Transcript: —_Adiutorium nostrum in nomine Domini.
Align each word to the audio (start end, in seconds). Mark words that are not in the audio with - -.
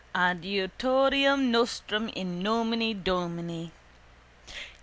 —_Adiutorium 0.15 1.51
nostrum 1.51 2.09
in 2.09 2.41
nomine 2.41 3.03
Domini. 3.03 3.71